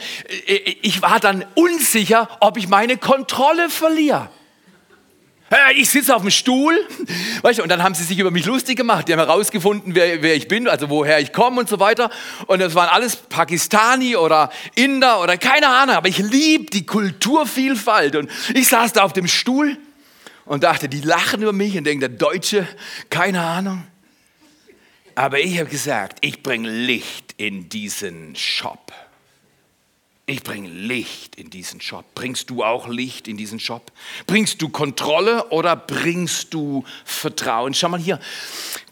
[0.81, 4.29] ich war dann unsicher, ob ich meine Kontrolle verliere.
[5.75, 6.87] Ich sitze auf dem Stuhl,
[7.41, 9.07] weißt du, und dann haben sie sich über mich lustig gemacht.
[9.07, 12.09] Die haben herausgefunden, wer, wer ich bin, also woher ich komme und so weiter.
[12.47, 18.15] Und das waren alles Pakistani oder Inder oder keine Ahnung, aber ich liebe die Kulturvielfalt.
[18.15, 19.77] Und ich saß da auf dem Stuhl
[20.45, 22.65] und dachte, die lachen über mich und denken, der Deutsche,
[23.09, 23.83] keine Ahnung.
[25.15, 28.93] Aber ich habe gesagt, ich bringe Licht in diesen Shop.
[30.31, 32.05] Ich bringe Licht in diesen Shop.
[32.15, 33.91] Bringst du auch Licht in diesen Shop?
[34.27, 37.73] Bringst du Kontrolle oder bringst du Vertrauen?
[37.73, 38.17] Schau mal hier.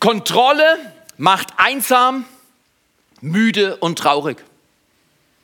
[0.01, 0.77] Kontrolle
[1.15, 2.25] macht einsam,
[3.21, 4.43] müde und traurig.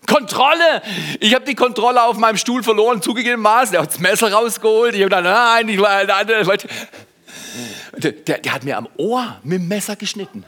[0.05, 0.81] Kontrolle!
[1.21, 3.75] Ich habe die Kontrolle auf meinem Stuhl verloren, zugegebenermaßen.
[3.75, 4.95] Er hat das Messer rausgeholt.
[4.95, 9.61] Ich habe dann, nein, ich war, nein, der, der, der, hat mir am Ohr mit
[9.61, 10.43] dem Messer geschnitten.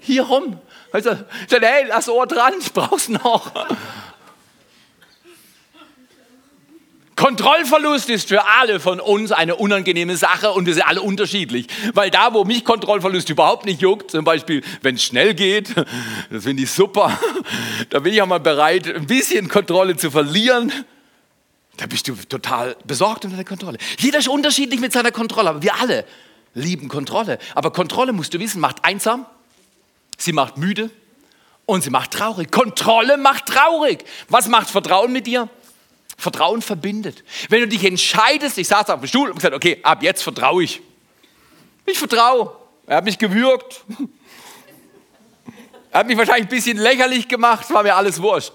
[0.00, 0.58] Hier rum.
[0.90, 3.52] Also, sagte, hey, lass Ohr dran, ich brauch's noch.
[7.20, 11.66] Kontrollverlust ist für alle von uns eine unangenehme Sache und wir sind alle unterschiedlich.
[11.92, 15.74] Weil da, wo mich Kontrollverlust überhaupt nicht juckt, zum Beispiel, wenn es schnell geht,
[16.30, 17.20] das finde ich super,
[17.90, 20.72] da bin ich auch mal bereit, ein bisschen Kontrolle zu verlieren.
[21.76, 23.76] Da bist du total besorgt um deine Kontrolle.
[23.98, 26.06] Jeder ist unterschiedlich mit seiner Kontrolle, aber wir alle
[26.54, 27.38] lieben Kontrolle.
[27.54, 29.26] Aber Kontrolle, musst du wissen, macht einsam,
[30.16, 30.88] sie macht müde
[31.66, 32.50] und sie macht traurig.
[32.50, 34.06] Kontrolle macht traurig.
[34.30, 35.50] Was macht Vertrauen mit dir?
[36.20, 37.24] Vertrauen verbindet.
[37.48, 40.62] Wenn du dich entscheidest, ich saß auf dem Stuhl und gesagt, okay, ab jetzt vertraue
[40.62, 40.82] ich.
[41.86, 42.54] Ich vertraue.
[42.86, 43.84] Er hat mich gewürgt.
[45.92, 48.52] Er hat mich wahrscheinlich ein bisschen lächerlich gemacht, war mir alles wurscht.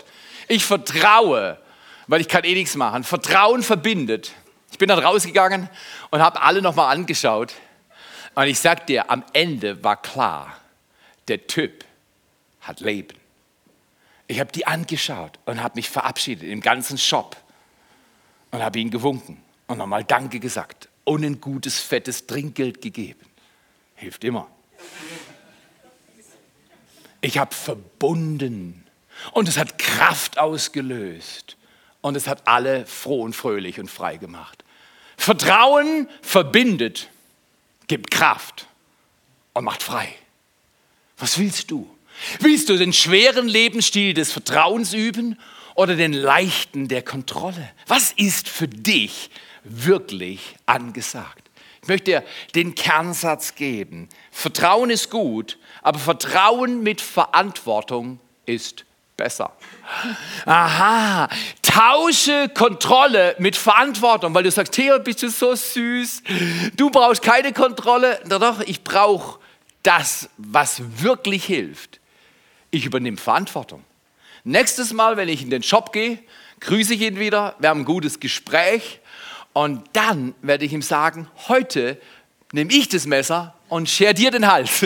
[0.47, 1.60] Ich vertraue,
[2.08, 3.04] weil ich kann eh nichts machen.
[3.04, 4.32] Vertrauen verbindet.
[4.71, 5.69] Ich bin dann rausgegangen
[6.12, 7.54] und habe alle nochmal angeschaut.
[8.36, 10.56] Und ich sag dir, am Ende war klar,
[11.28, 11.84] der Typ
[12.62, 13.17] hat Leben.
[14.28, 17.36] Ich habe die angeschaut und habe mich verabschiedet im ganzen Shop
[18.56, 19.38] und habe ihn gewunken
[19.68, 23.26] und nochmal Danke gesagt und ein gutes, fettes Trinkgeld gegeben.
[23.96, 24.48] Hilft immer.
[27.20, 28.86] Ich habe verbunden
[29.32, 31.58] und es hat Kraft ausgelöst
[32.02, 34.63] und es hat alle froh und fröhlich und frei gemacht.
[35.18, 37.10] Vertrauen verbindet,
[37.88, 38.68] gibt Kraft
[39.54, 40.13] und macht frei.
[41.18, 41.89] Was willst du?
[42.39, 45.38] Willst du den schweren Lebensstil des Vertrauens üben
[45.76, 47.70] oder den leichten der Kontrolle?
[47.88, 49.30] Was ist für dich
[49.64, 51.50] wirklich angesagt?
[51.82, 52.24] Ich möchte dir
[52.56, 54.10] den Kernsatz geben.
[54.32, 58.86] Vertrauen ist gut, aber Vertrauen mit Verantwortung ist
[59.16, 59.56] besser.
[60.46, 61.30] Aha,
[61.62, 66.24] tausche Kontrolle mit Verantwortung, weil du sagst, Theo, bist du so süß.
[66.76, 68.20] Du brauchst keine Kontrolle.
[68.26, 69.40] Na doch, ich brauche
[69.84, 72.00] das, was wirklich hilft.
[72.72, 73.84] Ich übernehme Verantwortung.
[74.47, 76.19] Nächstes Mal, wenn ich in den Shop gehe,
[76.60, 78.99] grüße ich ihn wieder, wir haben ein gutes Gespräch
[79.53, 81.99] und dann werde ich ihm sagen, heute
[82.51, 84.86] nehme ich das Messer und scher dir den Hals.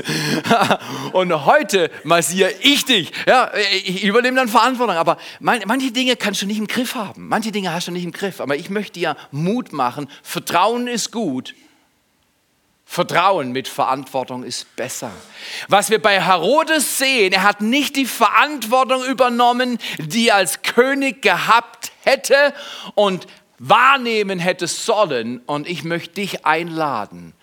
[1.12, 3.12] und heute massiere ich dich.
[3.28, 3.52] Ja,
[3.84, 4.96] ich übernehme dann Verantwortung.
[4.96, 7.28] Aber manche Dinge kannst du nicht im Griff haben.
[7.28, 8.40] Manche Dinge hast du nicht im Griff.
[8.40, 10.08] Aber ich möchte dir Mut machen.
[10.24, 11.54] Vertrauen ist gut.
[12.92, 15.12] Vertrauen mit Verantwortung ist besser.
[15.68, 21.22] Was wir bei Herodes sehen, er hat nicht die Verantwortung übernommen, die er als König
[21.22, 22.52] gehabt hätte
[22.96, 23.28] und
[23.60, 25.38] wahrnehmen hätte sollen.
[25.46, 27.34] Und ich möchte dich einladen,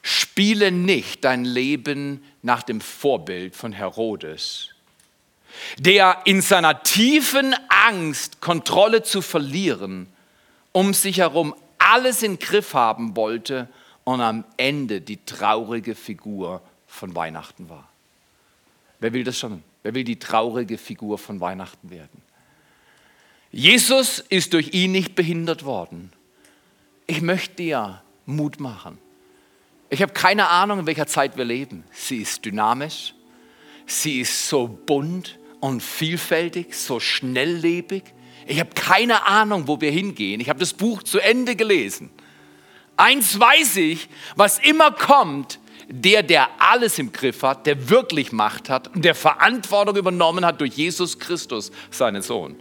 [0.00, 4.70] spiele nicht dein Leben nach dem Vorbild von Herodes,
[5.78, 10.08] der in seiner tiefen Angst, Kontrolle zu verlieren,
[10.72, 13.68] um sich herum alles in Griff haben wollte
[14.06, 17.88] und am Ende die traurige Figur von Weihnachten war.
[19.00, 19.64] Wer will das schon?
[19.82, 22.22] Wer will die traurige Figur von Weihnachten werden?
[23.50, 26.12] Jesus ist durch ihn nicht behindert worden.
[27.08, 28.98] Ich möchte dir Mut machen.
[29.90, 31.82] Ich habe keine Ahnung, in welcher Zeit wir leben.
[31.90, 33.12] Sie ist dynamisch,
[33.86, 38.04] sie ist so bunt und vielfältig, so schnelllebig.
[38.46, 40.40] Ich habe keine Ahnung, wo wir hingehen.
[40.40, 42.10] Ich habe das Buch zu Ende gelesen.
[42.96, 48.68] Eins weiß ich, was immer kommt, der, der alles im Griff hat, der wirklich Macht
[48.68, 52.56] hat und der Verantwortung übernommen hat durch Jesus Christus, seinen Sohn.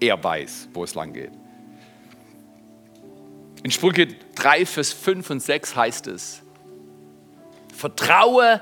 [0.00, 1.30] Er weiß, wo es lang geht.
[3.62, 6.42] In Sprüche 3, Vers 5 und 6 heißt es,
[7.74, 8.60] vertraue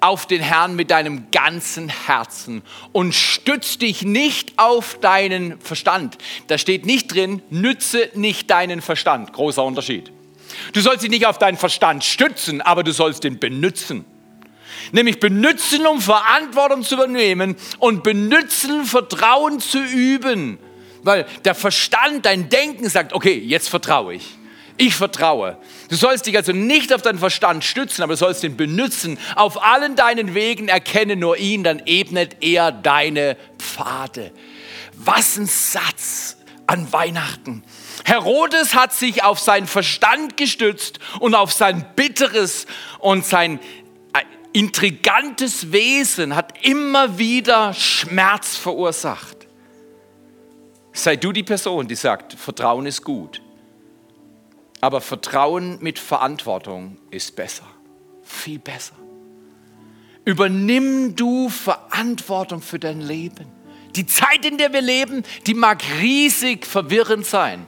[0.00, 6.18] auf den Herrn mit deinem ganzen Herzen und stütz dich nicht auf deinen Verstand.
[6.48, 9.32] Da steht nicht drin, nütze nicht deinen Verstand.
[9.32, 10.12] Großer Unterschied.
[10.72, 14.04] Du sollst dich nicht auf deinen Verstand stützen, aber du sollst ihn benutzen.
[14.92, 20.58] Nämlich benutzen, um Verantwortung zu übernehmen und benutzen, Vertrauen zu üben.
[21.02, 24.36] Weil der Verstand, dein Denken sagt, okay, jetzt vertraue ich.
[24.78, 25.56] Ich vertraue.
[25.88, 29.18] Du sollst dich also nicht auf deinen Verstand stützen, aber du sollst ihn benutzen.
[29.34, 34.32] Auf allen deinen Wegen erkenne nur ihn, dann ebnet er deine Pfade.
[34.94, 36.36] Was ein Satz
[36.66, 37.62] an Weihnachten.
[38.06, 42.66] Herodes hat sich auf seinen Verstand gestützt und auf sein bitteres
[43.00, 43.58] und sein
[44.12, 49.48] äh, intrigantes Wesen hat immer wieder Schmerz verursacht.
[50.92, 53.42] Sei du die Person, die sagt, Vertrauen ist gut.
[54.80, 57.66] Aber Vertrauen mit Verantwortung ist besser,
[58.22, 58.94] viel besser.
[60.24, 63.48] Übernimm du Verantwortung für dein Leben.
[63.96, 67.66] Die Zeit, in der wir leben, die mag riesig verwirrend sein,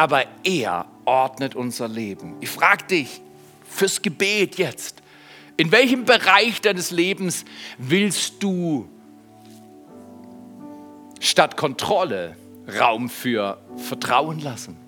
[0.00, 2.36] aber er ordnet unser Leben.
[2.40, 3.20] Ich frage dich
[3.68, 5.02] fürs Gebet jetzt,
[5.58, 7.44] in welchem Bereich deines Lebens
[7.76, 8.88] willst du
[11.20, 12.34] statt Kontrolle
[12.78, 14.78] Raum für Vertrauen lassen?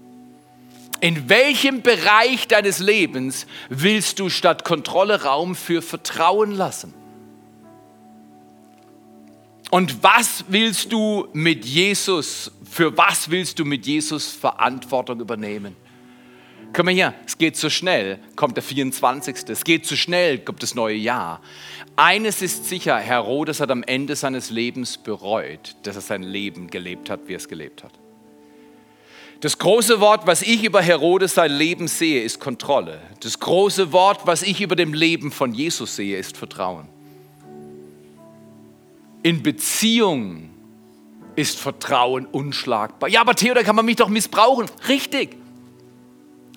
[1.02, 6.94] In welchem Bereich deines Lebens willst du statt Kontrolle Raum für Vertrauen lassen?
[9.72, 15.74] Und was willst du mit Jesus, für was willst du mit Jesus Verantwortung übernehmen?
[16.74, 19.48] Komm mal hier, es geht zu schnell, kommt der 24.
[19.48, 21.40] Es geht zu schnell, kommt das neue Jahr.
[21.96, 27.08] Eines ist sicher, Herodes hat am Ende seines Lebens bereut, dass er sein Leben gelebt
[27.08, 27.92] hat, wie er es gelebt hat.
[29.40, 33.00] Das große Wort, was ich über Herodes sein Leben sehe, ist Kontrolle.
[33.20, 36.90] Das große Wort, was ich über dem Leben von Jesus sehe, ist Vertrauen.
[39.22, 40.50] In Beziehung
[41.36, 43.08] ist Vertrauen unschlagbar.
[43.08, 44.66] Ja, aber Theo, da kann man mich doch missbrauchen.
[44.88, 45.36] Richtig.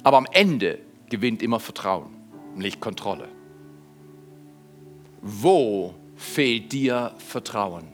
[0.03, 2.09] Aber am Ende gewinnt immer Vertrauen,
[2.55, 3.27] nicht Kontrolle.
[5.21, 7.87] Wo fehlt dir Vertrauen?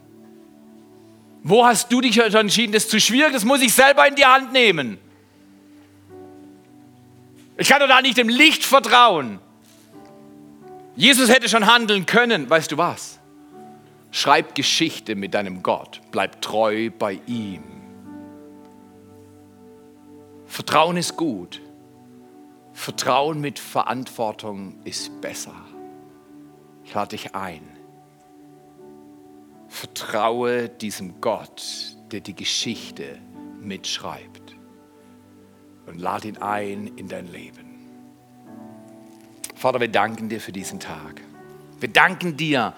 [1.43, 4.25] Wo hast du dich entschieden, das ist zu schwierig, das muss ich selber in die
[4.25, 4.97] Hand nehmen?
[7.57, 9.39] Ich kann doch da nicht dem Licht vertrauen.
[10.95, 13.20] Jesus hätte schon handeln können, weißt du was?
[14.11, 17.63] Schreib Geschichte mit deinem Gott, bleib treu bei ihm.
[20.45, 21.61] Vertrauen ist gut.
[22.73, 25.55] Vertrauen mit Verantwortung ist besser.
[26.83, 27.61] Ich lade dich ein.
[29.69, 33.17] Vertraue diesem Gott, der die Geschichte
[33.61, 34.55] mitschreibt.
[35.85, 37.71] Und lade ihn ein in dein Leben.
[39.55, 41.21] Vater, wir danken dir für diesen Tag.
[41.79, 42.73] Wir danken dir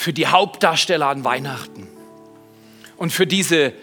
[0.00, 1.86] für die Hauptdarsteller an Weihnachten
[2.96, 3.74] und für diese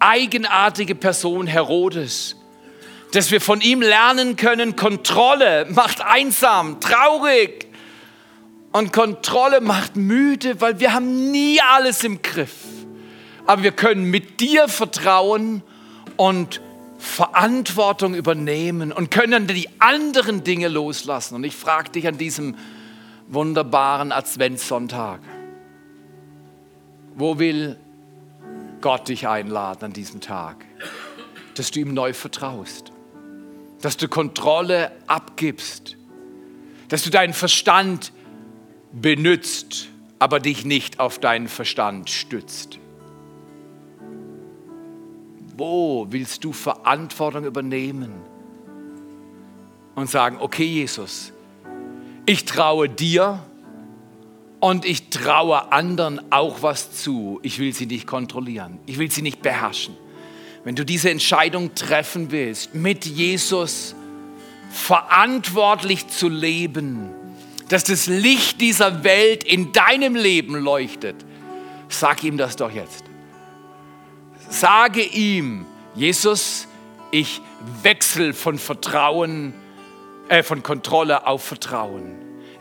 [0.00, 2.34] eigenartige Person Herodes,
[3.12, 7.68] dass wir von ihm lernen können, Kontrolle macht einsam, traurig,
[8.72, 12.56] und Kontrolle macht müde, weil wir haben nie alles im Griff.
[13.46, 15.62] Aber wir können mit dir vertrauen
[16.16, 16.60] und
[16.98, 21.36] Verantwortung übernehmen und können die anderen Dinge loslassen.
[21.36, 22.56] Und ich frage dich an diesem
[23.30, 25.20] wunderbaren Adventssonntag,
[27.14, 27.78] wo will
[28.80, 30.64] Gott dich einladen an diesem Tag?
[31.54, 32.92] Dass du ihm neu vertraust,
[33.80, 35.96] dass du Kontrolle abgibst,
[36.88, 38.12] dass du deinen Verstand
[38.92, 42.78] benützt, aber dich nicht auf deinen Verstand stützt?
[45.56, 48.12] Wo willst du Verantwortung übernehmen
[49.94, 51.32] und sagen, okay Jesus,
[52.30, 53.40] ich traue dir
[54.60, 57.40] und ich traue anderen auch was zu.
[57.42, 59.96] Ich will sie nicht kontrollieren, ich will sie nicht beherrschen.
[60.62, 63.96] Wenn du diese Entscheidung treffen willst, mit Jesus
[64.70, 67.10] verantwortlich zu leben,
[67.68, 71.16] dass das Licht dieser Welt in deinem Leben leuchtet,
[71.88, 73.02] sag ihm das doch jetzt.
[74.48, 75.66] Sage ihm,
[75.96, 76.68] Jesus,
[77.10, 77.40] ich
[77.82, 79.52] wechsle von Vertrauen,
[80.30, 82.19] äh, von Kontrolle auf Vertrauen.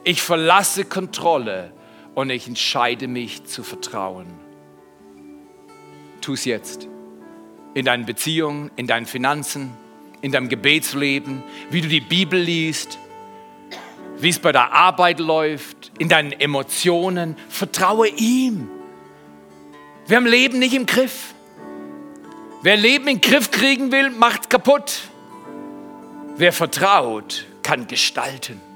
[0.10, 1.72] Ich verlasse Kontrolle
[2.16, 4.26] und ich entscheide mich zu vertrauen.
[6.20, 6.88] Tu es jetzt.
[7.76, 9.70] In deinen Beziehungen, in deinen Finanzen,
[10.22, 12.98] in deinem Gebetsleben, wie du die Bibel liest,
[14.18, 17.38] wie es bei der Arbeit läuft, in deinen Emotionen.
[17.48, 18.68] Vertraue ihm.
[20.08, 21.36] Wir haben Leben nicht im Griff.
[22.64, 25.02] Wer Leben in den Griff kriegen will, macht kaputt.
[26.36, 28.69] Wer vertraut, kann gestalten.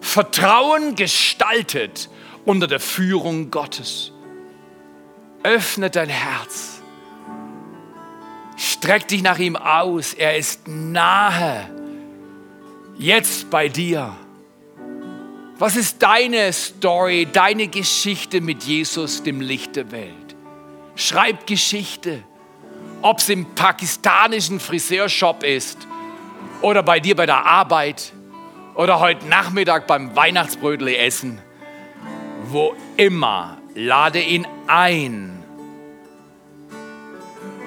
[0.00, 2.08] Vertrauen gestaltet
[2.44, 4.12] unter der Führung Gottes.
[5.42, 6.82] Öffne dein Herz.
[8.56, 10.14] Streck dich nach ihm aus.
[10.14, 11.70] Er ist nahe.
[12.98, 14.16] Jetzt bei dir.
[15.58, 20.36] Was ist deine Story, deine Geschichte mit Jesus, dem Licht der Welt?
[20.94, 22.22] Schreib Geschichte,
[23.02, 25.78] ob es im pakistanischen Friseurshop ist
[26.62, 28.12] oder bei dir bei der Arbeit
[28.78, 31.40] oder heute Nachmittag beim Weihnachtsbrötli essen.
[32.44, 35.42] Wo immer, lade ihn ein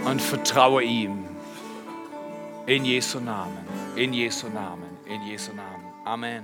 [0.06, 1.26] und vertraue ihm.
[2.66, 3.58] In Jesu Namen,
[3.98, 5.84] in Jesu Namen, in Jesu Namen.
[6.06, 6.44] Amen.